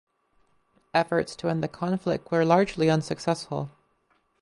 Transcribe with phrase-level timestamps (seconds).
[0.95, 3.69] Efforts to end the conflict were largely unsuccessful.